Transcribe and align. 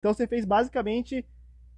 Então 0.00 0.14
você 0.14 0.26
fez 0.26 0.46
basicamente 0.46 1.26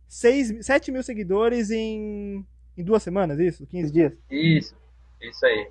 6, 0.06 0.64
7 0.64 0.92
mil 0.92 1.02
seguidores 1.02 1.72
em, 1.72 2.46
em 2.76 2.84
duas 2.84 3.02
semanas, 3.02 3.40
isso? 3.40 3.66
15 3.66 3.92
dias? 3.92 4.12
Isso, 4.30 4.76
isso 5.20 5.44
aí. 5.44 5.68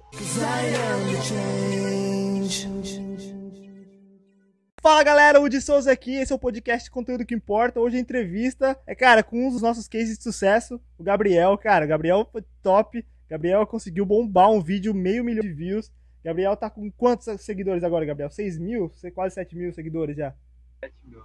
Fala 4.81 5.01
galera, 5.01 5.39
o 5.39 5.47
de 5.47 5.61
Souza 5.61 5.93
aqui, 5.93 6.15
esse 6.15 6.33
é 6.33 6.35
o 6.35 6.39
podcast 6.39 6.91
Conteúdo 6.91 7.25
que 7.25 7.33
Importa. 7.33 7.79
Hoje 7.79 7.95
a 7.95 8.01
entrevista 8.01 8.77
é, 8.85 8.93
cara, 8.93 9.23
com 9.23 9.47
um 9.47 9.49
dos 9.49 9.61
nossos 9.61 9.87
cases 9.87 10.17
de 10.17 10.23
sucesso, 10.23 10.77
o 10.97 11.03
Gabriel. 11.03 11.57
Cara, 11.57 11.85
o 11.85 11.87
Gabriel 11.87 12.27
foi 12.29 12.43
top. 12.61 13.05
Gabriel 13.29 13.65
conseguiu 13.65 14.05
bombar 14.05 14.51
um 14.51 14.61
vídeo, 14.61 14.93
meio 14.93 15.23
milhão 15.23 15.41
de 15.41 15.53
views. 15.53 15.89
Gabriel 16.21 16.57
tá 16.57 16.69
com 16.69 16.91
quantos 16.91 17.27
seguidores 17.41 17.81
agora, 17.81 18.03
Gabriel? 18.03 18.29
6 18.29 18.59
mil? 18.59 18.91
Quase 19.15 19.35
7 19.35 19.55
mil 19.55 19.71
seguidores 19.71 20.17
já. 20.17 20.35
7 20.83 20.93
mil. 21.05 21.23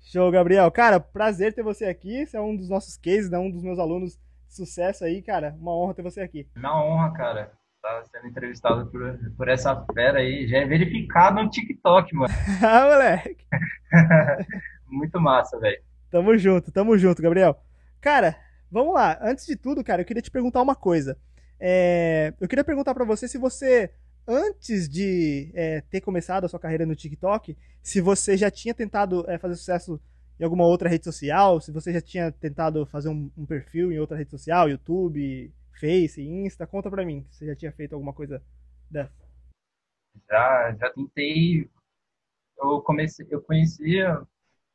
Show, 0.00 0.30
Gabriel. 0.30 0.70
Cara, 0.70 0.98
prazer 0.98 1.54
ter 1.54 1.62
você 1.62 1.86
aqui. 1.86 2.26
Você 2.26 2.36
é 2.36 2.40
um 2.40 2.56
dos 2.56 2.68
nossos 2.68 2.96
cases, 2.96 3.30
né? 3.30 3.38
um 3.38 3.50
dos 3.50 3.62
meus 3.62 3.78
alunos 3.78 4.16
de 4.48 4.54
sucesso 4.54 5.04
aí, 5.04 5.22
cara. 5.22 5.56
Uma 5.60 5.76
honra 5.76 5.94
ter 5.94 6.02
você 6.02 6.20
aqui. 6.20 6.48
Na 6.56 6.82
honra, 6.82 7.12
cara 7.12 7.60
tá 7.80 8.04
sendo 8.04 8.28
entrevistado 8.28 8.86
por, 8.86 9.18
por 9.36 9.48
essa 9.48 9.84
fera 9.92 10.18
aí. 10.18 10.46
Já 10.46 10.58
é 10.58 10.66
verificado 10.66 11.42
no 11.42 11.50
TikTok, 11.50 12.14
mano. 12.14 12.32
ah, 12.62 12.86
moleque. 12.86 13.44
Muito 14.86 15.20
massa, 15.20 15.58
velho. 15.58 15.80
Tamo 16.10 16.36
junto, 16.36 16.72
tamo 16.72 16.98
junto, 16.98 17.22
Gabriel. 17.22 17.56
Cara, 18.00 18.36
vamos 18.70 18.94
lá. 18.94 19.18
Antes 19.22 19.46
de 19.46 19.56
tudo, 19.56 19.84
cara, 19.84 20.02
eu 20.02 20.06
queria 20.06 20.22
te 20.22 20.30
perguntar 20.30 20.60
uma 20.60 20.74
coisa. 20.74 21.16
É, 21.58 22.34
eu 22.40 22.48
queria 22.48 22.64
perguntar 22.64 22.94
para 22.94 23.04
você 23.04 23.28
se 23.28 23.38
você, 23.38 23.92
antes 24.26 24.88
de 24.88 25.50
é, 25.54 25.80
ter 25.82 26.00
começado 26.00 26.44
a 26.44 26.48
sua 26.48 26.60
carreira 26.60 26.86
no 26.86 26.96
TikTok, 26.96 27.56
se 27.82 28.00
você 28.00 28.36
já 28.36 28.50
tinha 28.50 28.74
tentado 28.74 29.28
é, 29.28 29.38
fazer 29.38 29.56
sucesso 29.56 30.00
em 30.38 30.44
alguma 30.44 30.64
outra 30.64 30.88
rede 30.88 31.04
social, 31.04 31.60
se 31.60 31.70
você 31.70 31.92
já 31.92 32.00
tinha 32.00 32.32
tentado 32.32 32.86
fazer 32.86 33.08
um, 33.08 33.30
um 33.36 33.44
perfil 33.44 33.92
em 33.92 33.98
outra 33.98 34.16
rede 34.16 34.30
social, 34.30 34.68
YouTube, 34.68 35.52
Face, 35.78 36.22
Insta? 36.22 36.66
Conta 36.66 36.90
pra 36.90 37.04
mim, 37.04 37.26
você 37.30 37.46
já 37.46 37.54
tinha 37.54 37.72
feito 37.72 37.94
alguma 37.94 38.12
coisa 38.12 38.42
dessa? 38.90 39.12
Já, 40.28 40.76
já 40.78 40.90
tentei. 40.90 41.68
Eu 42.58 42.80
comecei, 42.82 43.26
eu 43.30 43.40
conhecia 43.42 44.20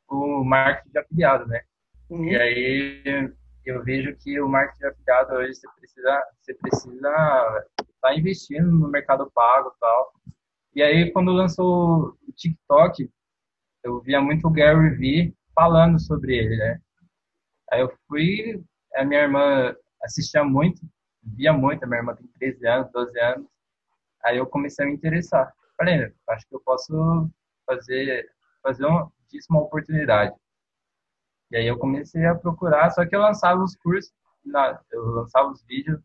o 0.08 0.44
marketing 0.44 0.90
de 0.90 0.98
afiliado, 0.98 1.46
né? 1.46 1.62
Uhum. 2.08 2.24
E 2.24 2.36
aí 2.36 3.32
eu 3.70 3.82
vejo 3.82 4.16
que 4.16 4.40
o 4.40 4.48
marketing 4.48 4.86
afiliado 4.86 5.34
hoje 5.34 5.54
você 5.54 5.68
precisa, 5.76 6.22
você 6.40 6.54
precisa 6.54 6.94
estar 6.94 7.64
tá 8.00 8.14
investindo 8.14 8.70
no 8.70 8.88
mercado 8.88 9.30
pago 9.32 9.72
e 9.74 9.80
tal. 9.80 10.12
E 10.74 10.82
aí 10.82 11.10
quando 11.12 11.32
lançou 11.32 12.16
o 12.26 12.32
TikTok, 12.32 13.10
eu 13.82 14.00
via 14.00 14.20
muito 14.20 14.46
o 14.46 14.50
Gary 14.50 14.90
Vee 14.96 15.34
falando 15.54 16.00
sobre 16.00 16.36
ele, 16.36 16.56
né? 16.56 16.80
Aí 17.70 17.80
eu 17.80 17.92
fui, 18.06 18.62
a 18.94 19.04
minha 19.04 19.22
irmã 19.22 19.74
assistia 20.02 20.44
muito, 20.44 20.80
via 21.22 21.52
muito, 21.52 21.82
a 21.82 21.86
minha 21.86 22.00
irmã 22.00 22.14
tem 22.14 22.26
13 22.38 22.66
anos, 22.66 22.92
12 22.92 23.18
anos. 23.20 23.46
Aí 24.24 24.36
eu 24.38 24.46
comecei 24.46 24.84
a 24.84 24.88
me 24.88 24.94
interessar. 24.94 25.52
Falei, 25.76 26.12
acho 26.28 26.48
que 26.48 26.54
eu 26.54 26.60
posso 26.60 27.30
fazer, 27.66 28.28
fazer 28.62 28.86
um, 28.86 29.08
disso 29.28 29.48
uma 29.50 29.62
oportunidade. 29.62 30.34
E 31.50 31.56
aí 31.56 31.66
eu 31.66 31.78
comecei 31.78 32.24
a 32.24 32.34
procurar, 32.34 32.90
só 32.90 33.06
que 33.06 33.14
eu 33.14 33.20
lançava 33.20 33.62
os 33.62 33.76
cursos, 33.76 34.12
nada, 34.44 34.80
eu 34.92 35.04
lançava 35.06 35.50
os 35.50 35.62
vídeos 35.64 36.00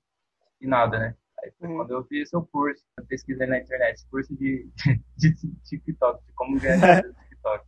e 0.59 0.67
nada, 0.67 0.99
né? 0.99 1.15
Aí 1.43 1.51
foi 1.57 1.67
uhum. 1.67 1.77
quando 1.77 1.91
eu 1.91 2.03
vi 2.03 2.25
seu 2.25 2.43
curso, 2.43 2.83
eu 2.97 3.05
pesquisei 3.05 3.47
na 3.47 3.59
internet, 3.59 4.05
curso 4.09 4.35
de, 4.35 4.69
de, 5.17 5.33
de 5.33 5.57
TikTok, 5.63 6.23
de 6.25 6.33
como 6.33 6.59
ganhar 6.59 7.01
TikTok. 7.29 7.65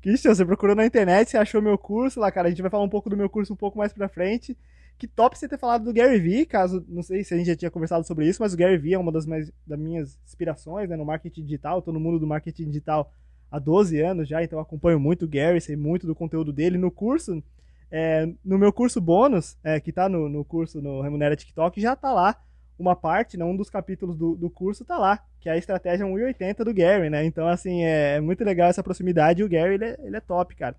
Christian, 0.00 0.34
você 0.34 0.44
procurou 0.44 0.76
na 0.76 0.86
internet, 0.86 1.30
você 1.30 1.36
achou 1.36 1.60
meu 1.60 1.76
curso 1.76 2.20
lá, 2.20 2.30
cara. 2.30 2.46
A 2.46 2.50
gente 2.50 2.62
vai 2.62 2.70
falar 2.70 2.84
um 2.84 2.88
pouco 2.88 3.10
do 3.10 3.16
meu 3.16 3.28
curso 3.28 3.52
um 3.52 3.56
pouco 3.56 3.76
mais 3.76 3.92
pra 3.92 4.08
frente. 4.08 4.56
Que 4.96 5.08
top 5.08 5.36
você 5.36 5.48
ter 5.48 5.58
falado 5.58 5.84
do 5.84 5.92
Gary 5.92 6.20
Vee, 6.20 6.46
caso, 6.46 6.84
não 6.88 7.02
sei 7.02 7.24
se 7.24 7.34
a 7.34 7.36
gente 7.36 7.48
já 7.48 7.56
tinha 7.56 7.70
conversado 7.70 8.06
sobre 8.06 8.26
isso, 8.26 8.40
mas 8.40 8.54
o 8.54 8.56
Gary 8.56 8.78
Vee 8.78 8.94
é 8.94 8.98
uma 8.98 9.10
das, 9.10 9.26
mais, 9.26 9.52
das 9.66 9.78
minhas 9.78 10.18
inspirações 10.24 10.88
né, 10.88 10.96
no 10.96 11.04
marketing 11.04 11.42
digital. 11.42 11.80
Estou 11.80 11.92
no 11.92 11.98
mundo 11.98 12.20
do 12.20 12.26
marketing 12.26 12.66
digital 12.66 13.12
há 13.50 13.58
12 13.58 14.00
anos 14.00 14.28
já, 14.28 14.42
então 14.42 14.58
acompanho 14.58 14.98
muito 14.98 15.24
o 15.24 15.28
Gary, 15.28 15.60
sei 15.60 15.76
muito 15.76 16.06
do 16.06 16.14
conteúdo 16.14 16.52
dele. 16.52 16.78
No 16.78 16.90
curso, 16.90 17.42
é, 17.90 18.28
no 18.44 18.58
meu 18.58 18.72
curso 18.72 19.00
bônus, 19.00 19.56
é, 19.62 19.80
que 19.80 19.90
está 19.90 20.08
no, 20.08 20.28
no, 20.28 20.44
curso 20.44 20.80
no 20.80 21.00
Remunera 21.00 21.36
TikTok, 21.36 21.80
já 21.80 21.92
está 21.92 22.12
lá 22.12 22.40
uma 22.78 22.94
parte, 22.94 23.36
né, 23.36 23.44
um 23.44 23.56
dos 23.56 23.70
capítulos 23.70 24.16
do, 24.16 24.36
do 24.36 24.50
curso 24.50 24.82
está 24.82 24.98
lá, 24.98 25.24
que 25.40 25.48
é 25.48 25.52
a 25.52 25.56
estratégia 25.56 26.04
1,80 26.04 26.62
do 26.62 26.74
Gary, 26.74 27.08
né? 27.08 27.24
Então, 27.24 27.48
assim, 27.48 27.82
é, 27.82 28.16
é, 28.16 28.20
muito 28.20 28.44
legal 28.44 28.68
essa 28.68 28.82
proximidade 28.82 29.40
e 29.40 29.44
o 29.44 29.48
Gary, 29.48 29.74
ele 29.74 29.84
é, 29.84 29.96
ele 30.02 30.16
é 30.16 30.20
top, 30.20 30.54
cara. 30.54 30.76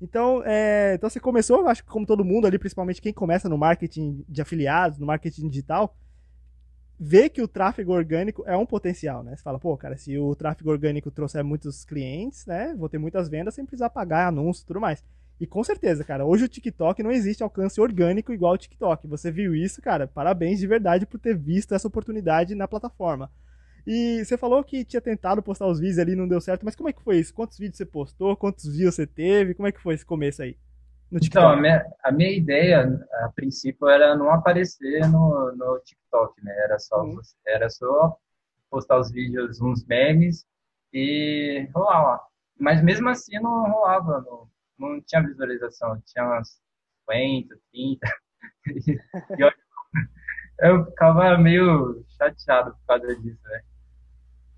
Então, 0.00 0.42
é, 0.44 0.94
então 0.94 1.08
você 1.08 1.20
começou, 1.20 1.66
acho 1.68 1.84
que 1.84 1.90
como 1.90 2.06
todo 2.06 2.24
mundo 2.24 2.46
ali, 2.46 2.58
principalmente 2.58 3.02
quem 3.02 3.12
começa 3.12 3.48
no 3.48 3.58
marketing 3.58 4.24
de 4.28 4.42
afiliados, 4.42 4.98
no 4.98 5.06
marketing 5.06 5.48
digital, 5.48 5.96
vê 6.98 7.28
que 7.28 7.40
o 7.40 7.48
tráfego 7.48 7.92
orgânico 7.92 8.42
é 8.46 8.56
um 8.56 8.66
potencial, 8.66 9.22
né? 9.22 9.36
Você 9.36 9.42
fala, 9.42 9.58
pô, 9.58 9.76
cara, 9.76 9.96
se 9.96 10.18
o 10.18 10.34
tráfego 10.34 10.70
orgânico 10.70 11.10
trouxer 11.10 11.44
muitos 11.44 11.84
clientes, 11.84 12.44
né? 12.46 12.74
Vou 12.76 12.88
ter 12.88 12.98
muitas 12.98 13.28
vendas 13.28 13.54
sem 13.54 13.64
precisar 13.64 13.90
pagar 13.90 14.26
anúncio 14.28 14.62
e 14.62 14.66
tudo 14.66 14.80
mais. 14.80 15.02
E 15.40 15.46
com 15.46 15.62
certeza, 15.62 16.02
cara, 16.02 16.24
hoje 16.24 16.44
o 16.44 16.48
TikTok 16.48 17.00
não 17.00 17.12
existe 17.12 17.44
alcance 17.44 17.80
orgânico 17.80 18.32
igual 18.32 18.54
o 18.54 18.58
TikTok. 18.58 19.06
Você 19.06 19.30
viu 19.30 19.54
isso, 19.54 19.80
cara? 19.80 20.08
Parabéns 20.08 20.58
de 20.58 20.66
verdade 20.66 21.06
por 21.06 21.20
ter 21.20 21.36
visto 21.36 21.74
essa 21.74 21.86
oportunidade 21.86 22.56
na 22.56 22.66
plataforma. 22.66 23.30
E 23.86 24.24
você 24.24 24.36
falou 24.36 24.62
que 24.64 24.84
tinha 24.84 25.00
tentado 25.00 25.42
postar 25.42 25.66
os 25.66 25.78
vídeos 25.78 25.98
ali 25.98 26.16
não 26.16 26.26
deu 26.28 26.40
certo, 26.40 26.64
mas 26.64 26.74
como 26.74 26.88
é 26.88 26.92
que 26.92 27.02
foi 27.02 27.18
isso? 27.18 27.32
Quantos 27.32 27.56
vídeos 27.56 27.78
você 27.78 27.86
postou? 27.86 28.36
Quantos 28.36 28.66
views 28.66 28.96
você 28.96 29.06
teve? 29.06 29.54
Como 29.54 29.68
é 29.68 29.72
que 29.72 29.80
foi 29.80 29.94
esse 29.94 30.04
começo 30.04 30.42
aí? 30.42 30.56
Então, 31.10 31.48
a 31.48 31.56
minha, 31.56 31.84
a 32.04 32.12
minha, 32.12 32.30
ideia, 32.30 33.06
a 33.24 33.28
princípio, 33.30 33.88
era 33.88 34.14
não 34.16 34.30
aparecer 34.30 35.08
no, 35.08 35.52
no 35.56 35.80
TikTok, 35.80 36.44
né? 36.44 36.52
Era 36.64 36.78
só, 36.78 37.02
uhum. 37.02 37.18
era 37.46 37.70
só 37.70 38.16
postar 38.70 38.98
os 38.98 39.10
vídeos, 39.10 39.60
uns 39.60 39.86
memes 39.86 40.46
e 40.92 41.68
rolar 41.74 42.02
lá. 42.02 42.26
Mas 42.58 42.82
mesmo 42.82 43.08
assim 43.08 43.38
não 43.40 43.70
rolava, 43.70 44.20
não, 44.20 44.48
não 44.78 45.00
tinha 45.02 45.22
visualização, 45.22 46.00
tinha 46.04 46.24
umas 46.24 46.60
50, 47.08 47.58
30. 47.72 48.08
e 49.38 49.42
eu, 49.42 49.50
eu 50.60 50.84
ficava 50.86 51.38
meio 51.38 52.04
chateado 52.16 52.72
por 52.72 52.86
causa 52.86 53.16
disso, 53.16 53.40
né? 53.44 53.62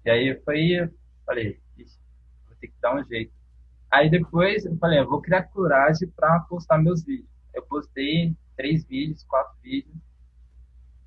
E 0.06 0.10
aí 0.10 0.42
foi, 0.44 0.90
falei, 1.26 1.60
vou 2.46 2.56
ter 2.60 2.68
que 2.68 2.80
dar 2.80 2.96
um 2.96 3.04
jeito. 3.04 3.39
Aí 3.90 4.08
depois 4.08 4.64
eu 4.64 4.76
falei, 4.76 5.00
eu 5.00 5.08
vou 5.08 5.20
criar 5.20 5.42
coragem 5.44 6.08
para 6.08 6.40
postar 6.40 6.78
meus 6.78 7.02
vídeos. 7.02 7.28
Eu 7.52 7.62
postei 7.62 8.36
três 8.56 8.84
vídeos, 8.84 9.24
quatro 9.24 9.56
vídeos. 9.62 9.96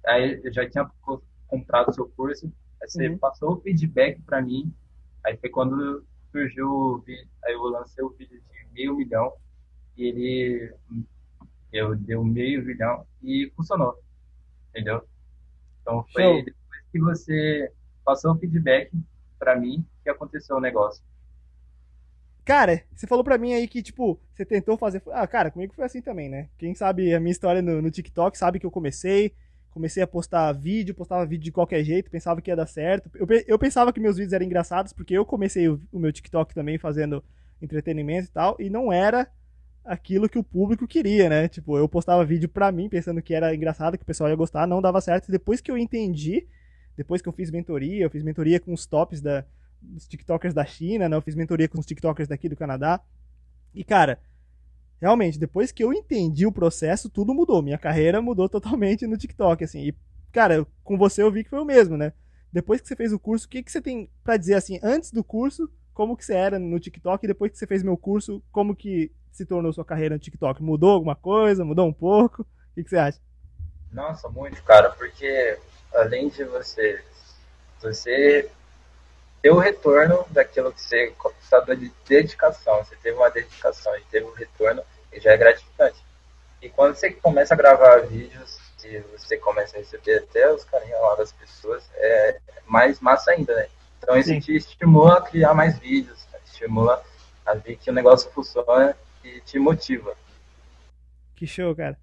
Aí 0.05 0.41
eu 0.43 0.51
já 0.51 0.69
tinha 0.69 0.89
comprado 1.47 1.89
o 1.89 1.93
seu 1.93 2.09
curso. 2.09 2.51
Aí 2.81 2.89
você 2.89 3.07
uhum. 3.07 3.17
passou 3.17 3.53
o 3.53 3.61
feedback 3.61 4.21
para 4.23 4.41
mim. 4.41 4.73
Aí 5.25 5.37
foi 5.37 5.49
quando 5.49 6.05
surgiu 6.31 6.67
o 6.67 6.97
vídeo. 6.99 7.27
Aí 7.45 7.53
eu 7.53 7.63
lancei 7.63 8.03
o 8.03 8.09
vídeo 8.09 8.41
de 8.41 8.73
meio 8.73 8.97
milhão. 8.97 9.31
E 9.95 10.03
ele 10.03 10.75
eu 11.71 11.95
deu 11.95 12.23
meio 12.23 12.63
milhão 12.63 13.05
e 13.21 13.51
funcionou. 13.55 13.97
Entendeu? 14.69 15.07
Então 15.81 16.03
foi 16.11 16.23
Show. 16.23 16.43
depois 16.43 16.81
que 16.91 16.99
você 16.99 17.71
passou 18.03 18.33
o 18.33 18.37
feedback 18.37 18.91
para 19.39 19.55
mim 19.55 19.85
que 20.03 20.09
aconteceu 20.09 20.57
o 20.57 20.61
negócio. 20.61 21.03
Cara, 22.45 22.83
você 22.93 23.07
falou 23.07 23.23
pra 23.23 23.37
mim 23.37 23.53
aí 23.53 23.67
que, 23.67 23.81
tipo, 23.81 24.19
você 24.33 24.45
tentou 24.45 24.77
fazer. 24.77 25.01
Ah, 25.11 25.25
cara, 25.25 25.49
comigo 25.49 25.73
foi 25.73 25.85
assim 25.85 26.01
também, 26.01 26.29
né? 26.29 26.49
Quem 26.57 26.75
sabe 26.75 27.13
a 27.13 27.19
minha 27.19 27.31
história 27.31 27.61
no, 27.61 27.81
no 27.81 27.89
TikTok 27.89 28.37
sabe 28.37 28.59
que 28.59 28.65
eu 28.65 28.71
comecei. 28.71 29.33
Comecei 29.71 30.03
a 30.03 30.07
postar 30.07 30.51
vídeo, 30.51 30.93
postava 30.93 31.25
vídeo 31.25 31.45
de 31.45 31.51
qualquer 31.51 31.83
jeito, 31.83 32.11
pensava 32.11 32.39
que 32.41 32.51
ia 32.51 32.55
dar 32.55 32.67
certo. 32.67 33.09
Eu, 33.15 33.25
eu 33.47 33.57
pensava 33.57 33.91
que 33.91 33.99
meus 33.99 34.17
vídeos 34.17 34.33
eram 34.33 34.45
engraçados, 34.45 34.93
porque 34.93 35.17
eu 35.17 35.25
comecei 35.25 35.67
o, 35.67 35.81
o 35.91 35.97
meu 35.97 36.11
TikTok 36.11 36.53
também 36.53 36.77
fazendo 36.77 37.23
entretenimento 37.59 38.27
e 38.27 38.31
tal, 38.31 38.55
e 38.59 38.69
não 38.69 38.93
era 38.93 39.27
aquilo 39.83 40.29
que 40.29 40.37
o 40.37 40.43
público 40.43 40.87
queria, 40.87 41.27
né? 41.27 41.47
Tipo, 41.47 41.75
eu 41.75 41.89
postava 41.89 42.23
vídeo 42.23 42.47
pra 42.47 42.71
mim, 42.71 42.87
pensando 42.87 43.19
que 43.19 43.33
era 43.33 43.55
engraçado, 43.55 43.97
que 43.97 44.03
o 44.03 44.05
pessoal 44.05 44.29
ia 44.29 44.35
gostar, 44.35 44.67
não 44.67 44.79
dava 44.79 45.01
certo. 45.01 45.31
Depois 45.31 45.59
que 45.59 45.71
eu 45.71 45.77
entendi 45.77 46.45
depois 46.95 47.21
que 47.21 47.29
eu 47.29 47.33
fiz 47.33 47.49
mentoria, 47.49 48.03
eu 48.03 48.09
fiz 48.09 48.23
mentoria 48.23 48.59
com 48.59 48.73
os 48.73 48.85
tops 48.85 49.21
da, 49.21 49.45
dos 49.83 50.07
TikTokers 50.07 50.53
da 50.53 50.65
China, 50.65 51.09
né? 51.09 51.15
Eu 51.15 51.21
fiz 51.21 51.35
mentoria 51.35 51.67
com 51.67 51.79
os 51.79 51.85
TikTokers 51.85 52.27
daqui 52.27 52.49
do 52.49 52.55
Canadá. 52.55 53.01
E, 53.73 53.83
cara, 53.83 54.19
realmente, 54.99 55.37
depois 55.37 55.71
que 55.71 55.83
eu 55.83 55.93
entendi 55.93 56.45
o 56.45 56.51
processo, 56.51 57.09
tudo 57.09 57.33
mudou. 57.33 57.61
Minha 57.61 57.77
carreira 57.77 58.21
mudou 58.21 58.47
totalmente 58.49 59.05
no 59.05 59.17
TikTok, 59.17 59.63
assim. 59.63 59.87
E, 59.87 59.95
cara, 60.31 60.65
com 60.83 60.97
você 60.97 61.21
eu 61.21 61.31
vi 61.31 61.43
que 61.43 61.49
foi 61.49 61.59
o 61.59 61.65
mesmo, 61.65 61.97
né? 61.97 62.13
Depois 62.51 62.79
que 62.79 62.87
você 62.87 62.95
fez 62.95 63.11
o 63.11 63.19
curso, 63.19 63.47
o 63.47 63.49
que, 63.49 63.63
que 63.63 63.71
você 63.71 63.81
tem 63.81 64.09
para 64.23 64.37
dizer, 64.37 64.53
assim, 64.53 64.79
antes 64.83 65.11
do 65.11 65.23
curso, 65.23 65.69
como 65.93 66.15
que 66.15 66.23
você 66.23 66.35
era 66.35 66.59
no 66.59 66.79
TikTok, 66.79 67.25
e 67.25 67.27
depois 67.27 67.51
que 67.51 67.57
você 67.57 67.67
fez 67.67 67.83
meu 67.83 67.97
curso, 67.97 68.43
como 68.51 68.75
que 68.75 69.11
se 69.31 69.45
tornou 69.45 69.73
sua 69.73 69.83
carreira 69.83 70.15
no 70.15 70.19
TikTok? 70.19 70.61
Mudou 70.61 70.91
alguma 70.91 71.15
coisa? 71.15 71.65
Mudou 71.65 71.87
um 71.87 71.93
pouco? 71.93 72.43
O 72.43 72.75
que, 72.75 72.83
que 72.83 72.89
você 72.89 72.97
acha? 72.97 73.19
Nossa, 73.91 74.29
muito, 74.29 74.61
cara, 74.63 74.91
porque 74.91 75.57
além 75.93 76.29
de 76.29 76.43
você, 76.43 77.03
você 77.81 78.49
ter 79.43 79.51
o 79.51 79.59
retorno 79.59 80.25
daquilo 80.29 80.71
que 80.71 80.81
você 80.81 81.13
está 81.41 81.59
de 81.59 81.91
dedicação. 82.07 82.77
Você 82.77 82.95
teve 82.95 83.17
uma 83.17 83.29
dedicação 83.29 83.93
e 83.97 84.01
teve 84.05 84.25
um 84.25 84.31
retorno, 84.31 84.81
e 85.11 85.19
já 85.19 85.33
é 85.33 85.37
gratificante. 85.37 86.01
E 86.61 86.69
quando 86.69 86.95
você 86.95 87.11
começa 87.11 87.53
a 87.53 87.57
gravar 87.57 88.07
vídeos 88.07 88.57
e 88.85 88.99
você 89.17 89.37
começa 89.37 89.75
a 89.75 89.79
receber 89.81 90.19
até 90.19 90.49
os 90.51 90.63
carinhos 90.63 90.99
lá 91.01 91.15
das 91.15 91.33
pessoas, 91.33 91.83
é 91.95 92.39
mais 92.65 93.01
massa 93.01 93.31
ainda, 93.31 93.53
né? 93.53 93.67
Então 93.97 94.17
isso 94.17 94.29
Sim. 94.29 94.39
te 94.39 94.55
estimula 94.55 95.17
a 95.17 95.21
criar 95.21 95.53
mais 95.53 95.77
vídeos, 95.77 96.25
estimula 96.45 97.03
a 97.45 97.53
ver 97.53 97.75
que 97.75 97.89
o 97.89 97.93
negócio 97.93 98.31
funciona 98.31 98.95
e 99.25 99.41
te 99.41 99.59
motiva. 99.59 100.15
Que 101.35 101.45
show, 101.45 101.75
cara. 101.75 101.99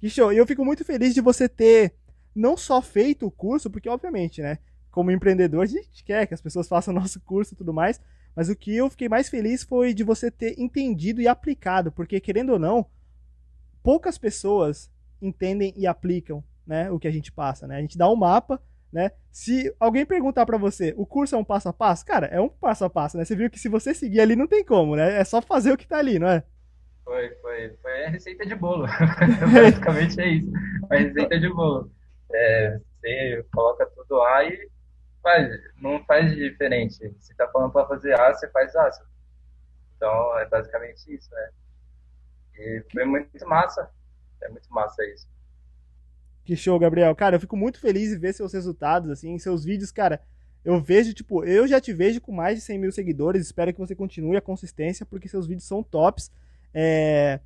Que 0.00 0.08
show. 0.08 0.32
E 0.32 0.38
eu 0.38 0.46
fico 0.46 0.64
muito 0.64 0.82
feliz 0.82 1.12
de 1.12 1.20
você 1.20 1.46
ter 1.46 1.94
não 2.34 2.56
só 2.56 2.80
feito 2.80 3.26
o 3.26 3.30
curso, 3.30 3.70
porque 3.70 3.88
obviamente, 3.88 4.40
né? 4.40 4.58
Como 4.94 5.10
empreendedor, 5.10 5.64
a 5.64 5.66
gente 5.66 6.04
quer 6.04 6.24
que 6.24 6.34
as 6.34 6.40
pessoas 6.40 6.68
façam 6.68 6.94
nosso 6.94 7.20
curso 7.20 7.52
e 7.52 7.56
tudo 7.56 7.74
mais. 7.74 8.00
Mas 8.36 8.48
o 8.48 8.54
que 8.54 8.76
eu 8.76 8.88
fiquei 8.88 9.08
mais 9.08 9.28
feliz 9.28 9.64
foi 9.64 9.92
de 9.92 10.04
você 10.04 10.30
ter 10.30 10.54
entendido 10.56 11.20
e 11.20 11.26
aplicado, 11.26 11.90
porque 11.90 12.20
querendo 12.20 12.52
ou 12.52 12.60
não, 12.60 12.86
poucas 13.82 14.16
pessoas 14.16 14.88
entendem 15.20 15.74
e 15.76 15.84
aplicam, 15.84 16.44
né, 16.64 16.88
o 16.92 16.98
que 17.00 17.08
a 17.08 17.10
gente 17.10 17.32
passa, 17.32 17.66
né? 17.66 17.78
A 17.78 17.80
gente 17.80 17.98
dá 17.98 18.08
um 18.08 18.14
mapa, 18.14 18.62
né? 18.92 19.10
Se 19.32 19.74
alguém 19.80 20.06
perguntar 20.06 20.46
para 20.46 20.56
você, 20.56 20.94
o 20.96 21.04
curso 21.04 21.34
é 21.34 21.38
um 21.38 21.44
passo 21.44 21.68
a 21.68 21.72
passo? 21.72 22.06
Cara, 22.06 22.28
é 22.28 22.40
um 22.40 22.48
passo 22.48 22.84
a 22.84 22.90
passo, 22.90 23.16
né? 23.16 23.24
Você 23.24 23.34
viu 23.34 23.50
que 23.50 23.58
se 23.58 23.68
você 23.68 23.92
seguir 23.94 24.20
ali 24.20 24.36
não 24.36 24.46
tem 24.46 24.64
como, 24.64 24.94
né? 24.94 25.18
É 25.20 25.24
só 25.24 25.42
fazer 25.42 25.72
o 25.72 25.76
que 25.76 25.88
tá 25.88 25.98
ali, 25.98 26.20
não 26.20 26.28
é? 26.28 26.44
Foi, 27.04 27.30
foi, 27.42 27.76
foi 27.82 28.04
a 28.04 28.10
receita 28.10 28.46
de 28.46 28.54
bolo. 28.54 28.86
Basicamente 29.52 30.20
é 30.20 30.28
isso. 30.28 30.52
A 30.88 30.96
receita 30.96 31.40
de 31.40 31.48
bolo. 31.48 31.90
É, 32.32 32.78
você 33.00 33.44
coloca 33.52 33.86
tudo 33.86 34.16
lá 34.16 34.44
e 34.44 34.73
faz, 35.24 35.48
não 35.80 36.04
faz 36.04 36.32
diferente. 36.36 37.12
Se 37.18 37.34
tá 37.34 37.48
falando 37.48 37.72
para 37.72 37.88
fazer 37.88 38.14
A, 38.20 38.32
você 38.32 38.48
faz 38.50 38.76
A. 38.76 38.90
Então 39.96 40.38
é 40.38 40.46
basicamente 40.46 41.12
isso, 41.12 41.28
né? 41.34 41.50
E 42.56 42.84
foi 42.92 43.04
muito 43.04 43.48
massa. 43.48 43.90
É 44.42 44.48
muito 44.48 44.72
massa 44.72 45.02
isso. 45.06 45.26
Que 46.44 46.54
show, 46.54 46.78
Gabriel. 46.78 47.16
Cara, 47.16 47.36
eu 47.36 47.40
fico 47.40 47.56
muito 47.56 47.80
feliz 47.80 48.12
em 48.12 48.18
ver 48.18 48.34
seus 48.34 48.52
resultados, 48.52 49.10
assim, 49.10 49.38
seus 49.38 49.64
vídeos, 49.64 49.90
cara. 49.90 50.20
Eu 50.62 50.80
vejo, 50.80 51.12
tipo, 51.14 51.44
eu 51.44 51.66
já 51.66 51.80
te 51.80 51.92
vejo 51.92 52.20
com 52.20 52.32
mais 52.32 52.58
de 52.58 52.64
100 52.64 52.78
mil 52.78 52.92
seguidores. 52.92 53.42
Espero 53.42 53.72
que 53.72 53.80
você 53.80 53.94
continue 53.94 54.36
a 54.36 54.42
consistência, 54.42 55.06
porque 55.06 55.28
seus 55.28 55.46
vídeos 55.46 55.66
são 55.66 55.82
tops. 55.82 56.30
É, 56.72 57.40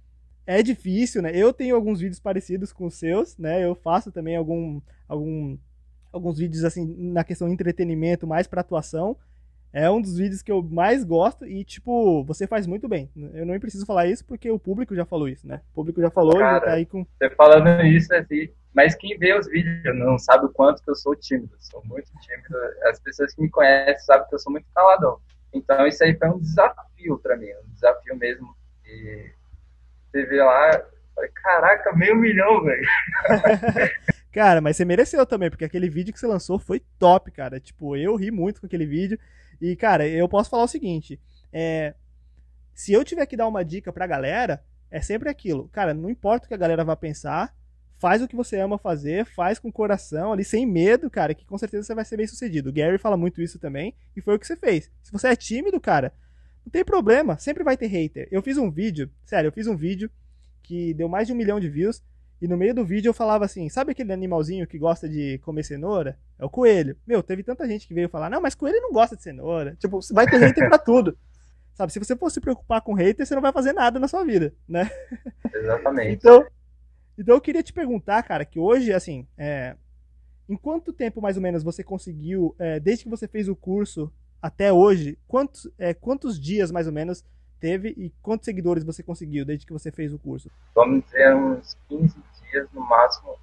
é 0.46 0.62
difícil, 0.62 1.22
né? 1.22 1.30
Eu 1.34 1.52
tenho 1.52 1.76
alguns 1.76 2.00
vídeos 2.00 2.18
parecidos 2.18 2.72
com 2.72 2.86
os 2.86 2.94
seus, 2.94 3.36
né? 3.36 3.64
Eu 3.64 3.74
faço 3.74 4.10
também 4.10 4.36
algum, 4.36 4.80
algum, 5.06 5.56
alguns 6.18 6.38
vídeos, 6.38 6.64
assim, 6.64 6.94
na 7.12 7.24
questão 7.24 7.48
de 7.48 7.54
entretenimento, 7.54 8.26
mais 8.26 8.46
para 8.46 8.60
atuação. 8.60 9.16
É 9.72 9.90
um 9.90 10.00
dos 10.00 10.16
vídeos 10.16 10.42
que 10.42 10.50
eu 10.50 10.62
mais 10.62 11.04
gosto 11.04 11.44
e, 11.44 11.62
tipo, 11.62 12.24
você 12.24 12.46
faz 12.46 12.66
muito 12.66 12.88
bem. 12.88 13.10
Eu 13.34 13.44
não 13.44 13.58
preciso 13.60 13.84
falar 13.84 14.06
isso 14.06 14.24
porque 14.24 14.50
o 14.50 14.58
público 14.58 14.94
já 14.94 15.04
falou 15.04 15.28
isso, 15.28 15.46
né? 15.46 15.60
O 15.72 15.74
público 15.74 16.00
já 16.00 16.10
falou 16.10 16.38
Cara, 16.38 16.54
já 16.54 16.60
tá 16.60 16.72
aí 16.72 16.86
com. 16.86 17.04
Você 17.04 17.30
falando 17.30 17.84
isso, 17.84 18.14
assim, 18.14 18.48
mas 18.72 18.94
quem 18.94 19.18
vê 19.18 19.38
os 19.38 19.46
vídeos 19.46 19.96
não 19.96 20.18
sabe 20.18 20.46
o 20.46 20.48
quanto 20.48 20.82
que 20.82 20.90
eu 20.90 20.94
sou 20.94 21.14
tímido. 21.14 21.54
Sou 21.58 21.84
muito 21.84 22.10
tímido. 22.20 22.56
As 22.84 22.98
pessoas 23.00 23.34
que 23.34 23.42
me 23.42 23.50
conhecem 23.50 23.98
sabem 24.06 24.26
que 24.28 24.34
eu 24.34 24.38
sou 24.38 24.52
muito 24.52 24.66
caladão. 24.74 25.18
Então, 25.52 25.86
isso 25.86 26.02
aí 26.02 26.16
foi 26.16 26.28
um 26.28 26.38
desafio 26.38 27.18
para 27.18 27.36
mim, 27.36 27.48
um 27.66 27.74
desafio 27.74 28.16
mesmo. 28.16 28.54
E 28.86 29.30
você 30.10 30.24
vê 30.24 30.42
lá, 30.42 30.82
falei, 31.14 31.30
caraca, 31.34 31.92
meio 31.94 32.16
milhão, 32.16 32.64
velho. 32.64 32.88
cara, 34.32 34.60
mas 34.60 34.76
você 34.76 34.84
mereceu 34.84 35.24
também, 35.26 35.50
porque 35.50 35.64
aquele 35.64 35.88
vídeo 35.88 36.12
que 36.12 36.20
você 36.20 36.26
lançou 36.26 36.58
foi 36.58 36.80
top, 36.98 37.30
cara. 37.30 37.58
Tipo, 37.60 37.96
eu 37.96 38.14
ri 38.16 38.30
muito 38.30 38.60
com 38.60 38.66
aquele 38.66 38.86
vídeo. 38.86 39.18
E, 39.60 39.74
cara, 39.76 40.06
eu 40.06 40.28
posso 40.28 40.50
falar 40.50 40.64
o 40.64 40.68
seguinte: 40.68 41.20
é, 41.52 41.94
se 42.74 42.92
eu 42.92 43.04
tiver 43.04 43.26
que 43.26 43.36
dar 43.36 43.48
uma 43.48 43.64
dica 43.64 43.92
pra 43.92 44.06
galera, 44.06 44.62
é 44.90 45.00
sempre 45.00 45.28
aquilo. 45.28 45.68
Cara, 45.68 45.92
não 45.92 46.08
importa 46.10 46.46
o 46.46 46.48
que 46.48 46.54
a 46.54 46.58
galera 46.58 46.84
vai 46.84 46.96
pensar, 46.96 47.54
faz 47.98 48.22
o 48.22 48.28
que 48.28 48.36
você 48.36 48.58
ama 48.58 48.78
fazer, 48.78 49.26
faz 49.26 49.58
com 49.58 49.70
coração 49.70 50.32
ali, 50.32 50.44
sem 50.44 50.64
medo, 50.64 51.10
cara, 51.10 51.34
que 51.34 51.44
com 51.44 51.58
certeza 51.58 51.84
você 51.84 51.94
vai 51.94 52.04
ser 52.04 52.16
bem 52.16 52.26
sucedido. 52.26 52.70
O 52.70 52.72
Gary 52.72 52.98
fala 52.98 53.16
muito 53.16 53.42
isso 53.42 53.58
também, 53.58 53.94
e 54.16 54.20
foi 54.20 54.36
o 54.36 54.38
que 54.38 54.46
você 54.46 54.56
fez. 54.56 54.90
Se 55.02 55.12
você 55.12 55.28
é 55.28 55.36
tímido, 55.36 55.80
cara, 55.80 56.12
não 56.64 56.70
tem 56.70 56.84
problema, 56.84 57.38
sempre 57.38 57.64
vai 57.64 57.76
ter 57.76 57.86
hater. 57.86 58.28
Eu 58.30 58.42
fiz 58.42 58.56
um 58.56 58.70
vídeo, 58.70 59.10
sério, 59.24 59.48
eu 59.48 59.52
fiz 59.52 59.66
um 59.66 59.76
vídeo 59.76 60.10
que 60.62 60.94
deu 60.94 61.08
mais 61.08 61.26
de 61.26 61.32
um 61.32 61.36
milhão 61.36 61.58
de 61.58 61.68
views. 61.68 62.02
E 62.40 62.46
no 62.46 62.56
meio 62.56 62.74
do 62.74 62.84
vídeo 62.84 63.08
eu 63.08 63.14
falava 63.14 63.44
assim: 63.44 63.68
sabe 63.68 63.92
aquele 63.92 64.12
animalzinho 64.12 64.66
que 64.66 64.78
gosta 64.78 65.08
de 65.08 65.38
comer 65.38 65.64
cenoura? 65.64 66.18
É 66.38 66.44
o 66.44 66.50
coelho. 66.50 66.96
Meu, 67.06 67.22
teve 67.22 67.42
tanta 67.42 67.66
gente 67.66 67.86
que 67.86 67.94
veio 67.94 68.08
falar: 68.08 68.30
não, 68.30 68.40
mas 68.40 68.54
coelho 68.54 68.80
não 68.80 68.92
gosta 68.92 69.16
de 69.16 69.22
cenoura. 69.22 69.76
Tipo, 69.78 69.98
vai 70.12 70.26
ter 70.26 70.38
hater 70.38 70.68
pra 70.68 70.78
tudo. 70.78 71.16
Sabe, 71.74 71.92
se 71.92 71.98
você 71.98 72.16
for 72.16 72.30
se 72.30 72.40
preocupar 72.40 72.80
com 72.80 72.92
hater, 72.92 73.24
você 73.24 73.34
não 73.34 73.42
vai 73.42 73.52
fazer 73.52 73.72
nada 73.72 74.00
na 74.00 74.08
sua 74.08 74.24
vida, 74.24 74.52
né? 74.68 74.90
Exatamente. 75.54 76.12
então, 76.12 76.44
então 77.16 77.34
eu 77.36 77.40
queria 77.40 77.62
te 77.62 77.72
perguntar, 77.72 78.20
cara, 78.24 78.44
que 78.44 78.58
hoje, 78.58 78.92
assim, 78.92 79.28
é, 79.36 79.76
em 80.48 80.56
quanto 80.56 80.92
tempo 80.92 81.20
mais 81.20 81.36
ou 81.36 81.42
menos 81.42 81.62
você 81.62 81.84
conseguiu, 81.84 82.54
é, 82.58 82.80
desde 82.80 83.04
que 83.04 83.10
você 83.10 83.28
fez 83.28 83.48
o 83.48 83.54
curso 83.54 84.12
até 84.42 84.72
hoje, 84.72 85.18
quantos, 85.28 85.70
é, 85.78 85.94
quantos 85.94 86.40
dias 86.40 86.72
mais 86.72 86.86
ou 86.88 86.92
menos 86.92 87.24
teve 87.60 87.94
e 87.96 88.10
quantos 88.22 88.44
seguidores 88.44 88.84
você 88.84 89.02
conseguiu 89.02 89.44
desde 89.44 89.66
que 89.66 89.72
você 89.72 89.90
fez 89.90 90.12
o 90.12 90.18
curso? 90.18 90.50
Vamos 90.74 91.04
dizer 91.04 91.34
uns 91.34 91.76
15 91.88 92.16
dias 92.50 92.68
no 92.72 92.80
máximo, 92.80 93.36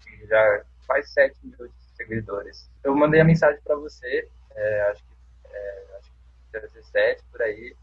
que 0.00 0.26
já 0.26 0.62
faz 0.86 1.10
7 1.10 1.36
mil 1.42 1.70
seguidores. 1.96 2.70
Eu 2.82 2.94
mandei 2.94 3.20
a 3.20 3.24
mensagem 3.24 3.60
para 3.62 3.76
você, 3.76 4.28
é, 4.54 4.80
acho 4.90 5.02
que 5.04 5.14
é, 5.52 5.96
acho 5.98 6.10
que 6.52 6.68
17 6.68 7.22
por 7.30 7.42
aí, 7.42 7.74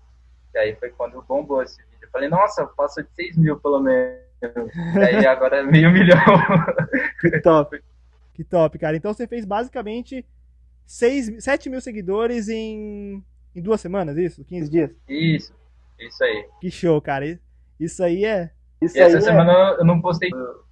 e 0.53 0.57
aí 0.57 0.75
foi 0.75 0.89
quando 0.89 1.21
bombou 1.21 1.61
esse 1.61 1.77
vídeo. 1.77 1.97
Eu 2.03 2.09
falei, 2.09 2.29
nossa, 2.29 2.65
passou 2.65 3.03
de 3.03 3.09
6 3.15 3.37
mil 3.37 3.59
pelo 3.59 3.81
menos. 3.81 4.25
E 4.41 4.99
aí 4.99 5.25
agora 5.27 5.57
é 5.57 5.63
meio 5.63 5.91
milhão. 5.91 6.17
que 7.19 7.39
top. 7.41 7.83
Que 8.33 8.43
top, 8.43 8.79
cara. 8.79 8.95
Então 8.95 9.13
você 9.13 9.27
fez 9.27 9.45
basicamente 9.45 10.25
6, 10.85 11.43
7 11.43 11.69
mil 11.69 11.81
seguidores 11.81 12.47
em 12.47 13.23
em 13.55 13.61
duas 13.61 13.79
semanas, 13.79 14.17
isso? 14.17 14.43
15 14.43 14.69
dias? 14.69 14.91
Isso, 15.07 15.53
isso 15.99 16.23
aí. 16.23 16.49
Que 16.59 16.69
show, 16.69 17.01
cara. 17.01 17.39
Isso 17.79 18.03
aí 18.03 18.25
é. 18.25 18.51
Isso 18.81 18.97
e 18.97 18.99
essa 18.99 19.17
é 19.17 19.21
semana 19.21 19.51
é... 19.51 19.79
eu 19.79 19.85
não 19.85 20.01
postei. 20.01 20.29
Eu 20.31 20.65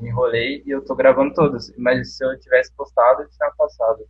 me 0.00 0.08
enrolei 0.08 0.62
e 0.64 0.70
eu 0.70 0.84
tô 0.84 0.94
gravando 0.94 1.34
todos. 1.34 1.72
Mas 1.76 2.16
se 2.16 2.24
eu 2.24 2.38
tivesse 2.38 2.72
postado, 2.72 3.22
eu 3.22 3.28
tinha 3.28 3.50
passado. 3.56 4.06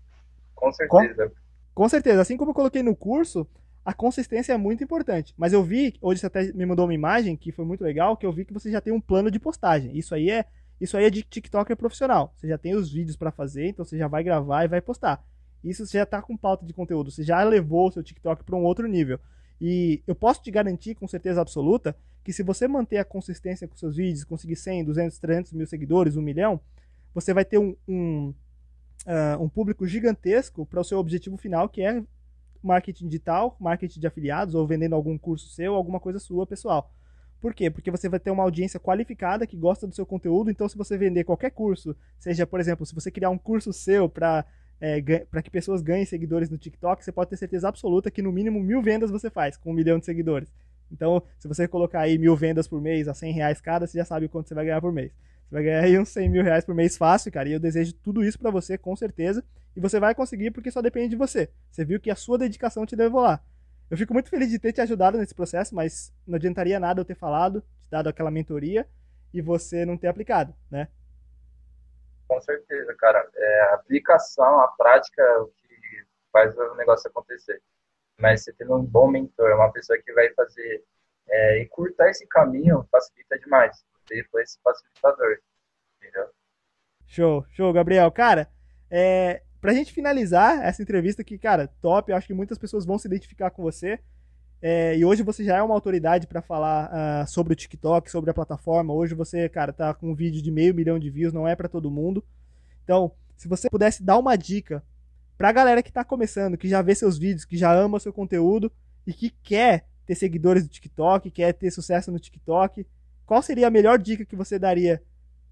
Com 0.55 0.71
certeza. 0.73 1.29
Com, 1.29 1.83
com 1.83 1.89
certeza. 1.89 2.21
Assim 2.21 2.37
como 2.37 2.51
eu 2.51 2.55
coloquei 2.55 2.83
no 2.83 2.95
curso, 2.95 3.47
a 3.85 3.95
consistência 3.95 4.53
é 4.53 4.57
muito 4.57 4.85
importante. 4.85 5.35
Mas 5.37 5.53
eu 5.53 5.63
vi, 5.63 5.95
hoje 6.01 6.21
você 6.21 6.27
até 6.27 6.53
me 6.53 6.67
mandou 6.67 6.87
uma 6.87 6.95
imagem 6.95 7.37
que 7.37 7.51
foi 7.51 7.65
muito 7.65 7.83
legal, 7.83 8.17
que 8.17 8.27
eu 8.27 8.33
vi 8.33 8.45
que 8.45 8.53
você 8.53 8.71
já 8.71 8.81
tem 8.81 8.93
um 8.93 9.01
plano 9.01 9.31
de 9.31 9.41
postagem. 9.41 9.97
Isso 9.97 10.15
aí 10.15 10.31
é, 10.31 10.45
isso 10.81 10.97
aí 10.97 11.05
é 11.05 11.11
de 11.11 11.23
TikToker 11.23 11.77
profissional. 11.77 12.33
Você 12.37 12.47
já 12.47 12.59
tem 12.59 12.75
os 12.75 12.93
vídeos 12.93 13.17
para 13.17 13.31
fazer, 13.31 13.69
então 13.69 13.85
você 13.85 13.97
já 13.97 14.07
vai 14.07 14.23
gravar 14.23 14.65
e 14.65 14.69
vai 14.69 14.81
postar. 14.81 15.25
Isso 15.63 15.87
você 15.87 15.99
já 15.99 16.05
está 16.05 16.23
com 16.23 16.37
pauta 16.37 16.65
de 16.65 16.73
conteúdo, 16.73 17.11
você 17.11 17.23
já 17.23 17.43
levou 17.43 17.89
o 17.89 17.93
seu 17.93 18.03
TikTok 18.03 18.45
para 18.45 18.57
um 18.57 18.65
outro 18.65 18.87
nível. 18.89 19.19
E 19.61 20.03
eu 20.07 20.15
posso 20.15 20.43
te 20.43 20.51
garantir 20.51 20.95
com 20.95 21.07
certeza 21.07 21.41
absoluta 21.41 21.95
que 22.25 22.33
se 22.33 22.43
você 22.43 22.67
manter 22.67 22.99
a 22.99 23.05
consistência 23.05 23.69
com 23.69 23.77
seus 23.77 23.97
vídeos, 23.97 24.25
conseguir 24.25 24.57
100, 24.57 24.85
200, 24.85 25.19
300 25.19 25.53
mil 25.53 25.67
seguidores, 25.67 26.17
um 26.17 26.23
milhão, 26.23 26.61
você 27.15 27.35
vai 27.35 27.45
ter 27.45 27.59
um, 27.59 27.77
um, 27.87 28.35
uh, 29.07 29.43
um 29.43 29.49
público 29.49 29.87
gigantesco 29.87 30.65
para 30.65 30.81
o 30.81 30.85
seu 30.85 30.99
objetivo 30.99 31.37
final, 31.37 31.69
que 31.69 31.83
é 31.83 32.03
marketing 32.63 33.09
digital, 33.09 33.57
marketing 33.59 34.01
de 34.01 34.07
afiliados, 34.07 34.55
ou 34.55 34.67
vendendo 34.67 34.95
algum 34.95 35.19
curso 35.19 35.49
seu, 35.49 35.75
alguma 35.75 35.99
coisa 36.01 36.19
sua 36.19 36.47
pessoal. 36.47 36.91
Por 37.41 37.55
quê? 37.55 37.71
Porque 37.71 37.91
você 37.91 38.09
vai 38.09 38.21
ter 38.21 38.31
uma 38.31 38.43
audiência 38.43 38.79
qualificada 38.79 39.47
que 39.47 39.57
gosta 39.57 39.87
do 39.87 39.95
seu 39.95 40.05
conteúdo. 40.05 40.51
Então, 40.51 40.69
se 40.69 40.77
você 40.77 40.99
vender 40.99 41.25
qualquer 41.25 41.51
curso, 41.51 41.97
seja, 42.19 42.47
por 42.47 42.61
exemplo, 42.61 42.85
se 42.85 42.95
você 42.95 43.11
criar 43.11 43.31
um 43.31 43.39
curso 43.39 43.73
seu 43.73 44.11
para 44.11 44.45
é, 44.81 45.01
para 45.31 45.43
que 45.43 45.51
pessoas 45.51 45.83
ganhem 45.83 46.07
seguidores 46.07 46.49
no 46.49 46.57
TikTok, 46.57 47.05
você 47.05 47.13
pode 47.13 47.31
ter 47.31 47.37
certeza 47.37 47.69
absoluta 47.69 48.11
que 48.11 48.23
no 48.23 48.33
mínimo 48.33 48.61
mil 48.61 48.83
vendas 48.83 49.11
você 49.11 49.29
faz 49.29 49.57
com 49.57 49.71
um 49.71 49.75
milhão 49.75 49.99
de 49.99 50.07
seguidores. 50.07 50.51
Então, 50.91 51.23
se 51.39 51.47
você 51.47 51.69
colocar 51.69 52.01
aí 52.01 52.19
mil 52.19 52.35
vendas 52.35 52.67
por 52.67 52.81
mês 52.81 53.07
a 53.07 53.15
100 53.15 53.33
reais 53.33 53.61
cada, 53.61 53.87
você 53.87 53.99
já 53.99 54.05
sabe 54.05 54.29
quanto 54.29 54.49
você 54.49 54.55
vai 54.55 54.65
ganhar 54.65 54.81
por 54.81 54.93
mês. 54.93 55.13
Você 55.49 55.55
vai 55.55 55.63
ganhar 55.63 55.85
aí 55.85 55.99
uns 55.99 56.09
100 56.09 56.29
mil 56.29 56.43
reais 56.43 56.65
por 56.65 56.75
mês 56.75 56.97
fácil, 56.97 57.31
cara. 57.31 57.49
E 57.49 57.53
eu 57.53 57.61
desejo 57.61 57.93
tudo 57.95 58.25
isso 58.25 58.39
para 58.39 58.51
você, 58.51 58.77
com 58.77 58.97
certeza. 58.97 59.45
E 59.77 59.81
você 59.81 60.01
vai 60.01 60.15
conseguir 60.15 60.51
porque 60.51 60.71
só 60.71 60.81
depende 60.83 61.11
de 61.11 61.17
você. 61.17 61.49
Você 61.71 61.85
viu 61.85 62.01
que 62.01 62.11
a 62.11 62.17
sua 62.17 62.39
dedicação 62.39 62.85
te 62.85 62.97
levou 62.97 63.23
lá. 63.23 63.41
Eu 63.91 63.97
fico 63.97 64.13
muito 64.13 64.31
feliz 64.31 64.49
de 64.49 64.59
ter 64.59 64.73
te 64.73 64.81
ajudado 64.81 65.19
nesse 65.19 65.35
processo, 65.35 65.75
mas 65.75 66.13
não 66.27 66.37
adiantaria 66.37 66.79
nada 66.79 67.01
eu 67.01 67.05
ter 67.05 67.17
falado, 67.17 67.61
te 67.83 67.91
dado 67.91 68.09
aquela 68.09 68.31
mentoria 68.31 68.87
e 69.35 69.41
você 69.41 69.85
não 69.85 69.97
ter 69.97 70.07
aplicado, 70.07 70.55
né? 70.71 70.89
Com 72.31 72.41
certeza, 72.41 72.95
cara. 72.95 73.29
É, 73.35 73.61
a 73.63 73.75
aplicação, 73.75 74.61
a 74.61 74.69
prática 74.69 75.21
é 75.21 75.39
o 75.39 75.49
que 75.49 76.05
faz 76.33 76.57
o 76.57 76.77
negócio 76.77 77.11
acontecer. 77.11 77.61
Mas 78.21 78.45
você 78.45 78.53
tendo 78.53 78.77
um 78.77 78.85
bom 78.85 79.11
mentor, 79.11 79.53
uma 79.57 79.73
pessoa 79.73 79.99
que 80.01 80.13
vai 80.13 80.33
fazer 80.35 80.85
é, 81.29 81.59
e 81.59 81.67
curtar 81.67 82.09
esse 82.09 82.25
caminho, 82.29 82.87
facilita 82.89 83.37
demais. 83.37 83.85
Você 84.07 84.23
foi 84.31 84.43
esse 84.43 84.61
facilitador, 84.63 85.39
entendeu? 85.97 86.31
Show, 87.05 87.45
show, 87.51 87.73
Gabriel. 87.73 88.13
Cara, 88.13 88.49
é, 88.89 89.43
pra 89.61 89.75
gente 89.75 89.93
finalizar 89.93 90.65
essa 90.65 90.83
entrevista 90.83 91.25
que, 91.25 91.37
cara, 91.37 91.67
top, 91.83 92.13
eu 92.13 92.17
acho 92.17 92.29
que 92.29 92.35
muitas 92.35 92.59
pessoas 92.59 92.87
vão 92.87 92.97
se 92.97 93.09
identificar 93.09 93.51
com 93.51 93.61
você. 93.61 93.99
É, 94.63 94.97
e 94.97 95.05
hoje 95.05 95.23
você 95.23 95.43
já 95.43 95.57
é 95.57 95.63
uma 95.63 95.75
autoridade 95.75 96.27
para 96.27 96.43
falar 96.43 96.91
uh, 96.91 97.27
sobre 97.27 97.55
o 97.55 97.57
TikTok, 97.57 98.11
sobre 98.11 98.31
a 98.31 98.35
plataforma. 98.35 98.93
Hoje 98.93 99.15
você, 99.15 99.49
cara, 99.49 99.73
tá 99.73 99.95
com 99.95 100.11
um 100.11 100.15
vídeo 100.15 100.43
de 100.43 100.51
meio 100.51 100.75
milhão 100.75 100.99
de 100.99 101.09
views, 101.09 101.33
não 101.33 101.49
é 101.49 101.57
para 101.57 101.69
todo 101.69 101.91
mundo. 101.91 102.23
Então, 102.85 103.13
se 103.37 103.49
você 103.49 103.71
pudesse 103.71 104.03
dar 104.03 104.19
uma 104.19 104.37
dica 104.37 104.85
pra 105.39 105.51
galera 105.51 105.83
que 105.83 105.91
tá 105.91 106.05
começando, 106.05 106.59
que 106.59 106.69
já 106.69 106.83
vê 106.83 106.95
seus 106.95 107.17
vídeos, 107.17 107.47
que 107.47 107.57
já 107.57 107.73
ama 107.73 107.99
seu 107.99 108.13
conteúdo 108.13 108.71
e 109.07 109.15
que 109.15 109.31
quer 109.43 109.87
ter 110.05 110.15
seguidores 110.15 110.65
do 110.65 110.69
TikTok, 110.69 111.31
quer 111.31 111.55
ter 111.55 111.71
sucesso 111.71 112.13
no 112.13 112.19
TikTok, 112.19 112.87
qual 113.25 113.41
seria 113.41 113.69
a 113.69 113.71
melhor 113.71 113.99
dica 113.99 114.27
que 114.27 114.37
você 114.37 114.59
daria 114.59 115.03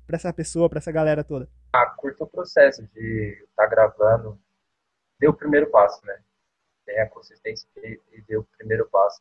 para 0.07 0.17
essa 0.17 0.33
pessoa, 0.33 0.69
para 0.69 0.79
essa 0.79 0.93
galera 0.93 1.25
toda? 1.25 1.49
Ah, 1.73 1.87
curta 1.97 2.25
o 2.25 2.27
processo 2.27 2.83
de 2.95 3.39
estar 3.49 3.65
tá 3.65 3.71
gravando, 3.71 4.39
dê 5.19 5.29
o 5.29 5.33
primeiro 5.33 5.71
passo, 5.71 6.05
né? 6.05 6.19
Tenha 6.89 7.07
consistência 7.07 7.69
e, 7.77 8.01
e 8.13 8.23
dê 8.23 8.39
o 8.39 8.45
primeiro 8.57 8.89
passo. 8.89 9.21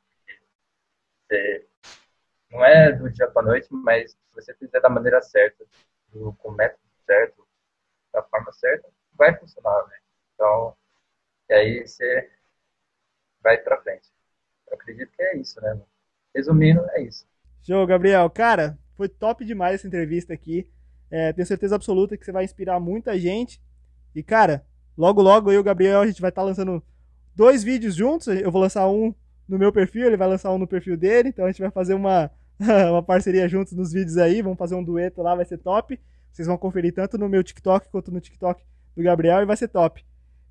Você, 1.27 1.67
não 2.49 2.63
é 2.63 2.93
do 2.93 3.11
dia 3.11 3.27
para 3.27 3.45
noite, 3.45 3.67
mas 3.69 4.11
se 4.11 4.17
você 4.33 4.53
fizer 4.53 4.79
da 4.79 4.87
maneira 4.87 5.21
certa, 5.21 5.65
do, 6.07 6.31
com 6.35 6.47
o 6.47 6.53
método 6.53 6.81
certo, 7.05 7.45
da 8.13 8.23
forma 8.23 8.53
certa, 8.53 8.87
vai 9.15 9.37
funcionar, 9.37 9.85
né? 9.87 9.97
Então, 10.33 10.77
e 11.49 11.53
aí 11.53 11.85
você 11.85 12.31
vai 13.41 13.57
para 13.57 13.81
frente. 13.81 14.09
Eu 14.67 14.75
acredito 14.75 15.11
que 15.11 15.21
é 15.21 15.35
isso, 15.35 15.59
né? 15.59 15.77
Resumindo, 16.33 16.89
é 16.91 17.01
isso. 17.01 17.27
Show, 17.63 17.85
Gabriel. 17.85 18.29
Cara, 18.29 18.79
foi 18.95 19.09
top 19.09 19.43
demais 19.43 19.75
essa 19.75 19.87
entrevista 19.87 20.33
aqui. 20.33 20.71
É, 21.11 21.33
tenho 21.33 21.45
certeza 21.45 21.75
absoluta 21.75 22.15
que 22.15 22.23
você 22.23 22.31
vai 22.31 22.45
inspirar 22.45 22.79
muita 22.79 23.19
gente. 23.19 23.61
E, 24.15 24.23
cara, 24.23 24.65
logo, 24.97 25.21
logo 25.21 25.51
eu 25.51 25.55
e 25.55 25.57
o 25.57 25.63
Gabriel, 25.63 25.99
a 25.99 26.07
gente 26.07 26.21
vai 26.21 26.29
estar 26.29 26.43
tá 26.43 26.45
lançando 26.45 26.81
dois 27.37 27.63
vídeos 27.63 27.95
juntos. 27.95 28.27
Eu 28.27 28.51
vou 28.51 28.61
lançar 28.61 28.89
um 28.89 29.13
no 29.47 29.57
meu 29.57 29.71
perfil, 29.71 30.07
ele 30.07 30.17
vai 30.17 30.27
lançar 30.27 30.51
um 30.51 30.57
no 30.57 30.67
perfil 30.67 30.97
dele. 30.97 31.29
Então 31.29 31.45
a 31.45 31.51
gente 31.51 31.61
vai 31.61 31.71
fazer 31.71 31.93
uma, 31.93 32.29
uma 32.89 33.03
parceria 33.03 33.47
juntos 33.47 33.73
nos 33.73 33.93
vídeos 33.93 34.17
aí. 34.17 34.41
Vamos 34.41 34.57
fazer 34.57 34.75
um 34.75 34.83
dueto 34.83 35.21
lá, 35.21 35.35
vai 35.35 35.45
ser 35.45 35.59
top. 35.59 35.99
Vocês 36.31 36.47
vão 36.47 36.57
conferir 36.57 36.93
tanto 36.93 37.17
no 37.17 37.29
meu 37.29 37.43
TikTok 37.43 37.89
quanto 37.89 38.11
no 38.11 38.19
TikTok 38.19 38.61
do 38.95 39.03
Gabriel 39.03 39.41
e 39.41 39.45
vai 39.45 39.55
ser 39.55 39.67
top. 39.67 40.03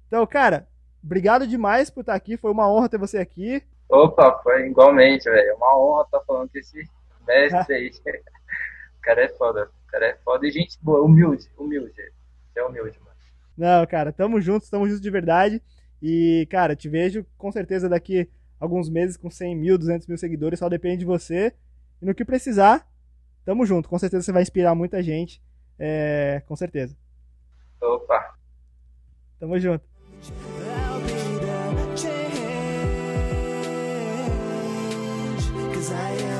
Então, 0.06 0.24
cara, 0.26 0.68
obrigado 1.02 1.46
demais 1.46 1.90
por 1.90 2.00
estar 2.00 2.14
aqui. 2.14 2.36
Foi 2.36 2.50
uma 2.50 2.70
honra 2.70 2.88
ter 2.88 2.98
você 2.98 3.18
aqui. 3.18 3.62
Opa, 3.88 4.40
foi 4.42 4.68
igualmente, 4.68 5.28
velho. 5.28 5.50
É 5.50 5.54
uma 5.54 5.76
honra 5.76 6.02
estar 6.04 6.20
falando 6.20 6.50
com 6.50 6.58
esse 6.58 6.88
mestre 7.26 7.74
aí. 7.74 7.90
o 8.98 9.00
cara 9.02 9.24
é 9.24 9.28
foda 9.28 9.68
cara 9.96 10.06
é 10.06 10.16
foda 10.22 10.46
e 10.46 10.50
gente 10.50 10.78
boa, 10.82 11.00
humilde, 11.00 11.50
humilde. 11.56 11.94
é 12.54 12.62
humilde, 12.62 12.98
mano. 13.00 13.16
Não, 13.56 13.86
cara, 13.86 14.12
tamo 14.12 14.40
juntos, 14.40 14.68
tamo 14.68 14.86
juntos 14.86 15.00
de 15.00 15.10
verdade. 15.10 15.62
E, 16.02 16.46
cara, 16.50 16.76
te 16.76 16.88
vejo 16.88 17.24
com 17.36 17.50
certeza 17.50 17.88
daqui 17.88 18.28
alguns 18.58 18.88
meses 18.88 19.16
com 19.16 19.30
100 19.30 19.56
mil, 19.56 19.78
200 19.78 20.06
mil 20.06 20.18
seguidores, 20.18 20.58
só 20.58 20.68
depende 20.68 20.98
de 20.98 21.04
você. 21.04 21.52
E 22.00 22.06
no 22.06 22.14
que 22.14 22.24
precisar, 22.24 22.86
tamo 23.44 23.64
junto. 23.66 23.88
Com 23.88 23.98
certeza 23.98 24.22
você 24.24 24.32
vai 24.32 24.42
inspirar 24.42 24.74
muita 24.74 25.02
gente. 25.02 25.42
É, 25.78 26.42
com 26.46 26.56
certeza. 26.56 26.96
Opa! 27.80 28.34
Tamo 29.38 29.58
junto. 29.58 29.84
I 35.88 36.12
am 36.14 36.35